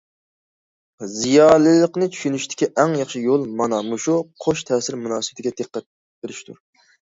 زىيالىيلىقنى 1.17 2.07
چۈشىنىشتىكى 2.15 2.69
ئەڭ 2.85 2.95
ياخشى 3.01 3.21
يول 3.27 3.43
مانا 3.61 3.83
مۇشۇ 3.91 4.17
قوش 4.47 4.65
تەسىر 4.71 4.99
مۇناسىۋىتىگە 5.05 5.55
دىققەت 5.63 5.89
بېرىشتۇر. 5.93 6.59